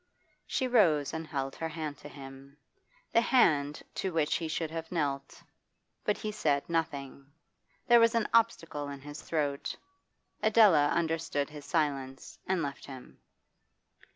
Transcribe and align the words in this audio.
She 0.47 0.67
rose 0.67 1.13
and 1.13 1.27
held 1.27 1.55
her 1.57 1.67
hand 1.69 1.99
to 1.99 2.09
him; 2.09 2.57
the 3.13 3.21
hand 3.21 3.83
to 3.93 4.11
which 4.11 4.37
he 4.37 4.47
should 4.47 4.71
have 4.71 4.91
knelt. 4.91 5.43
But 6.03 6.17
he 6.17 6.31
said 6.31 6.67
nothing; 6.67 7.31
there 7.85 7.99
was 7.99 8.15
an 8.15 8.27
obstacle 8.33 8.89
in 8.89 9.01
his 9.01 9.21
throat. 9.21 9.77
Adela 10.41 10.87
understood 10.87 11.51
his 11.51 11.65
silence 11.65 12.39
and 12.47 12.63
left 12.63 12.85
him. 12.85 13.19